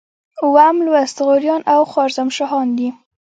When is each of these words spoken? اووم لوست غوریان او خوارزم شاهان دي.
اووم 0.43 0.75
لوست 0.85 1.17
غوریان 1.25 1.61
او 1.73 1.81
خوارزم 1.91 2.29
شاهان 2.37 2.67
دي. 2.77 2.89